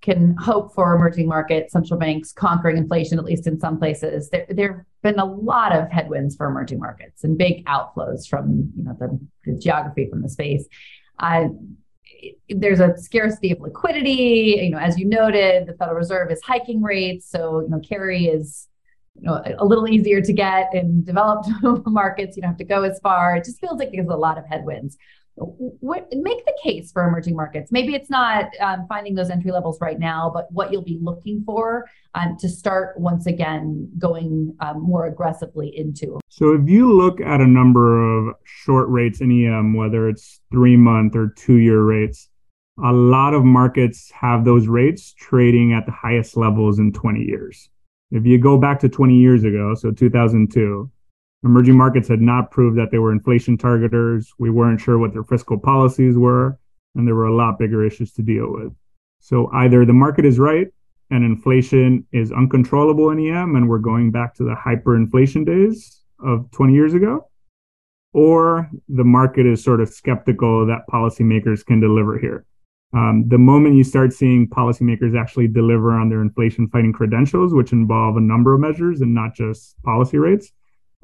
can 0.00 0.36
hope 0.36 0.74
for 0.74 0.94
emerging 0.94 1.26
market 1.26 1.70
central 1.70 1.98
banks 1.98 2.32
conquering 2.32 2.76
inflation, 2.76 3.18
at 3.18 3.24
least 3.24 3.46
in 3.46 3.58
some 3.58 3.78
places. 3.78 4.30
There, 4.30 4.46
there 4.48 4.72
have 4.72 4.84
been 5.02 5.18
a 5.18 5.24
lot 5.24 5.72
of 5.72 5.90
headwinds 5.90 6.36
for 6.36 6.46
emerging 6.46 6.78
markets 6.78 7.24
and 7.24 7.36
big 7.36 7.64
outflows 7.66 8.28
from 8.28 8.72
you 8.76 8.84
know 8.84 8.96
the, 8.98 9.18
the 9.44 9.58
geography 9.58 10.08
from 10.08 10.22
the 10.22 10.28
space. 10.28 10.66
Uh, 11.18 11.48
there's 12.48 12.80
a 12.80 12.96
scarcity 12.96 13.52
of 13.52 13.60
liquidity. 13.60 14.60
You 14.62 14.70
know, 14.70 14.78
as 14.78 14.98
you 14.98 15.06
noted, 15.06 15.66
the 15.66 15.74
Federal 15.74 15.96
Reserve 15.96 16.30
is 16.30 16.40
hiking 16.42 16.82
rates, 16.82 17.28
so 17.28 17.60
you 17.60 17.68
know 17.68 17.80
carry 17.80 18.26
is 18.26 18.68
you 19.14 19.26
know, 19.26 19.42
a 19.58 19.64
little 19.64 19.88
easier 19.88 20.20
to 20.20 20.32
get 20.32 20.74
in 20.74 21.04
developed 21.04 21.48
markets. 21.86 22.36
You 22.36 22.42
don't 22.42 22.50
have 22.50 22.58
to 22.58 22.64
go 22.64 22.82
as 22.82 23.00
far. 23.00 23.36
It 23.36 23.44
just 23.44 23.60
feels 23.60 23.78
like 23.78 23.90
there's 23.92 24.08
a 24.08 24.16
lot 24.16 24.38
of 24.38 24.44
headwinds. 24.46 24.96
What, 25.36 26.08
make 26.12 26.44
the 26.46 26.56
case 26.62 26.90
for 26.92 27.06
emerging 27.06 27.36
markets. 27.36 27.70
Maybe 27.70 27.94
it's 27.94 28.08
not 28.08 28.46
um, 28.60 28.86
finding 28.88 29.14
those 29.14 29.28
entry 29.28 29.52
levels 29.52 29.78
right 29.80 29.98
now, 29.98 30.30
but 30.32 30.50
what 30.50 30.72
you'll 30.72 30.82
be 30.82 30.98
looking 31.00 31.42
for 31.44 31.86
um, 32.14 32.36
to 32.40 32.48
start 32.48 32.98
once 32.98 33.26
again 33.26 33.90
going 33.98 34.56
um, 34.60 34.80
more 34.80 35.06
aggressively 35.06 35.76
into. 35.76 36.18
So, 36.30 36.54
if 36.54 36.68
you 36.68 36.90
look 36.92 37.20
at 37.20 37.40
a 37.40 37.46
number 37.46 38.00
of 38.00 38.34
short 38.44 38.88
rates 38.88 39.20
in 39.20 39.30
EM, 39.30 39.74
whether 39.74 40.08
it's 40.08 40.40
three 40.50 40.76
month 40.76 41.14
or 41.14 41.28
two 41.36 41.56
year 41.56 41.82
rates, 41.82 42.30
a 42.82 42.92
lot 42.92 43.34
of 43.34 43.44
markets 43.44 44.10
have 44.12 44.44
those 44.44 44.66
rates 44.66 45.14
trading 45.14 45.72
at 45.72 45.86
the 45.86 45.92
highest 45.92 46.36
levels 46.36 46.78
in 46.78 46.92
20 46.92 47.20
years. 47.20 47.68
If 48.10 48.24
you 48.24 48.38
go 48.38 48.56
back 48.56 48.78
to 48.80 48.88
20 48.88 49.16
years 49.16 49.44
ago, 49.44 49.74
so 49.74 49.90
2002, 49.90 50.90
emerging 51.46 51.76
markets 51.76 52.08
had 52.08 52.20
not 52.20 52.50
proved 52.50 52.76
that 52.78 52.90
they 52.90 52.98
were 52.98 53.12
inflation 53.12 53.56
targeters. 53.56 54.26
We 54.38 54.50
weren't 54.50 54.80
sure 54.80 54.98
what 54.98 55.12
their 55.12 55.24
fiscal 55.24 55.58
policies 55.58 56.16
were, 56.16 56.58
and 56.94 57.06
there 57.06 57.14
were 57.14 57.26
a 57.26 57.34
lot 57.34 57.58
bigger 57.58 57.84
issues 57.84 58.12
to 58.14 58.22
deal 58.22 58.52
with. 58.52 58.72
So 59.20 59.50
either 59.52 59.84
the 59.84 59.92
market 59.92 60.24
is 60.26 60.38
right 60.38 60.68
and 61.10 61.24
inflation 61.24 62.06
is 62.12 62.32
uncontrollable 62.32 63.10
in 63.10 63.18
EM, 63.18 63.56
and 63.56 63.68
we're 63.68 63.78
going 63.78 64.10
back 64.10 64.34
to 64.34 64.44
the 64.44 64.54
hyperinflation 64.54 65.46
days 65.46 66.02
of 66.18 66.50
20 66.50 66.72
years 66.72 66.94
ago, 66.94 67.28
or 68.12 68.68
the 68.88 69.04
market 69.04 69.46
is 69.46 69.62
sort 69.62 69.80
of 69.80 69.88
skeptical 69.88 70.66
that 70.66 70.82
policymakers 70.92 71.64
can 71.64 71.80
deliver 71.80 72.18
here. 72.18 72.44
Um, 72.92 73.28
the 73.28 73.38
moment 73.38 73.76
you 73.76 73.84
start 73.84 74.12
seeing 74.12 74.48
policymakers 74.48 75.18
actually 75.18 75.48
deliver 75.48 75.92
on 75.92 76.08
their 76.08 76.22
inflation 76.22 76.68
fighting 76.68 76.92
credentials, 76.92 77.52
which 77.52 77.72
involve 77.72 78.16
a 78.16 78.20
number 78.20 78.54
of 78.54 78.60
measures 78.60 79.00
and 79.00 79.14
not 79.14 79.34
just 79.34 79.80
policy 79.82 80.18
rates, 80.18 80.50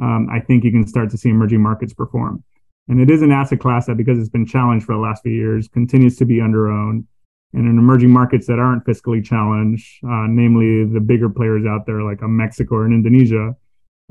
um, 0.02 0.28
I 0.30 0.40
think 0.40 0.64
you 0.64 0.72
can 0.72 0.86
start 0.86 1.10
to 1.10 1.16
see 1.16 1.30
emerging 1.30 1.62
markets 1.62 1.94
perform. 1.94 2.42
And 2.88 3.00
it 3.00 3.10
is 3.10 3.22
an 3.22 3.30
asset 3.30 3.60
class 3.60 3.86
that, 3.86 3.96
because 3.96 4.18
it's 4.18 4.28
been 4.28 4.46
challenged 4.46 4.84
for 4.84 4.94
the 4.94 5.00
last 5.00 5.22
few 5.22 5.32
years, 5.32 5.68
continues 5.68 6.16
to 6.16 6.24
be 6.24 6.40
under 6.40 6.68
owned. 6.68 7.06
And 7.54 7.68
in 7.68 7.78
emerging 7.78 8.10
markets 8.10 8.46
that 8.48 8.58
aren't 8.58 8.84
fiscally 8.84 9.24
challenged, 9.24 9.86
uh, 10.04 10.26
namely 10.28 10.84
the 10.84 11.00
bigger 11.00 11.28
players 11.28 11.64
out 11.66 11.86
there 11.86 12.02
like 12.02 12.22
a 12.22 12.28
Mexico 12.28 12.76
or 12.76 12.86
in 12.86 12.92
Indonesia, 12.92 13.54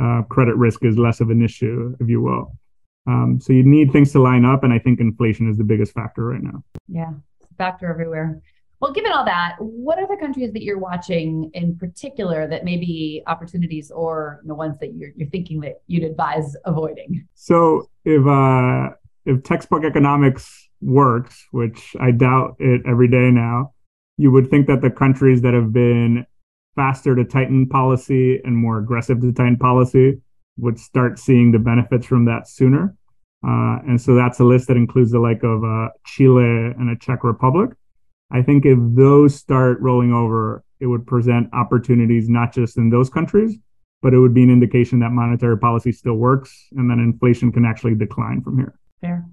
uh, 0.02 0.22
credit 0.30 0.56
risk 0.56 0.86
is 0.86 0.98
less 0.98 1.20
of 1.20 1.30
an 1.30 1.44
issue, 1.44 1.96
if 2.00 2.08
you 2.08 2.22
will. 2.22 2.56
Um, 3.08 3.40
so 3.42 3.52
you 3.52 3.64
need 3.64 3.92
things 3.92 4.12
to 4.14 4.22
line 4.22 4.46
up, 4.46 4.64
and 4.64 4.72
I 4.72 4.80
think 4.80 5.00
inflation 5.00 5.50
is 5.50 5.58
the 5.58 5.64
biggest 5.64 5.94
factor 5.94 6.24
right 6.24 6.42
now. 6.42 6.64
Yeah, 6.88 7.14
factor 7.58 7.90
everywhere. 7.90 8.42
Well, 8.82 8.94
given 8.94 9.12
all 9.12 9.24
that, 9.26 9.58
what 9.60 10.00
are 10.00 10.08
the 10.08 10.18
countries 10.18 10.52
that 10.54 10.64
you're 10.64 10.80
watching 10.80 11.52
in 11.54 11.78
particular 11.78 12.48
that 12.48 12.66
may 12.66 12.78
be 12.78 13.22
opportunities 13.28 13.92
or 13.92 14.42
the 14.44 14.56
ones 14.56 14.80
that 14.80 14.96
you're, 14.96 15.12
you're 15.16 15.30
thinking 15.30 15.60
that 15.62 15.82
you'd 15.86 16.04
advise 16.04 16.56
avoiding? 16.66 17.28
So 17.36 17.90
if 18.06 18.26
uh, 18.26 18.96
if 19.26 19.44
textbook 19.44 19.84
economics 19.84 20.68
works, 20.82 21.46
which 21.52 21.96
I 22.00 22.10
doubt 22.10 22.56
it 22.58 22.82
every 22.88 23.08
day 23.08 23.30
now, 23.30 23.74
you 24.18 24.32
would 24.32 24.50
think 24.50 24.66
that 24.66 24.82
the 24.82 24.90
countries 24.90 25.44
that 25.44 25.54
have 25.54 25.72
been 25.72 26.26
faster 26.76 27.16
to 27.16 27.24
tighten 27.24 27.70
policy 27.70 28.42
and 28.44 28.58
more 28.58 28.80
aggressive 28.80 29.22
to 29.22 29.32
tighten 29.32 29.58
policy 29.58 30.20
would 30.58 30.80
start 30.80 31.20
seeing 31.20 31.52
the 31.52 31.60
benefits 31.60 32.08
from 32.08 32.26
that 32.26 32.48
sooner. 32.48 32.96
Uh, 33.44 33.78
and 33.88 34.02
so 34.02 34.16
that's 34.16 34.40
a 34.40 34.44
list 34.44 34.68
that 34.70 34.78
includes 34.78 35.12
the 35.12 35.20
like 35.20 35.44
of 35.44 35.64
uh, 35.64 35.90
Chile 36.06 36.74
and 36.78 36.90
a 36.90 36.96
Czech 36.96 37.24
Republic. 37.24 37.72
I 38.32 38.42
think 38.42 38.66
if 38.66 38.78
those 38.80 39.36
start 39.36 39.80
rolling 39.82 40.14
over, 40.14 40.64
it 40.80 40.88
would 40.88 41.06
present 41.06 41.50
opportunities 41.54 42.30
not 42.30 42.54
just 42.54 42.78
in 42.78 42.90
those 42.90 43.10
countries, 43.10 43.58
but 44.02 44.14
it 44.14 44.20
would 44.20 44.34
be 44.34 44.44
an 44.44 44.50
indication 44.50 45.00
that 45.00 45.12
monetary 45.12 45.58
policy 45.58 45.92
still 45.92 46.16
works 46.16 46.68
and 46.72 46.90
that 46.90 46.98
inflation 46.98 47.52
can 47.52 47.66
actually 47.66 47.96
decline 47.96 48.42
from 48.42 48.58
here. 48.58 48.80
Fair. 49.00 49.26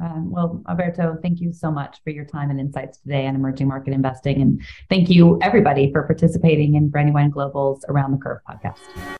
Uh, 0.00 0.20
well, 0.20 0.62
Alberto, 0.68 1.18
thank 1.22 1.40
you 1.40 1.52
so 1.52 1.70
much 1.70 1.98
for 2.04 2.10
your 2.10 2.24
time 2.24 2.50
and 2.50 2.60
insights 2.60 2.98
today 2.98 3.26
on 3.26 3.34
emerging 3.34 3.66
market 3.66 3.92
investing. 3.92 4.40
And 4.40 4.62
thank 4.88 5.10
you, 5.10 5.40
everybody, 5.42 5.90
for 5.90 6.02
participating 6.04 6.76
in 6.76 6.88
Brandywine 6.88 7.30
Global's 7.30 7.84
Around 7.88 8.12
the 8.12 8.18
Curve 8.18 8.38
podcast. 8.48 8.78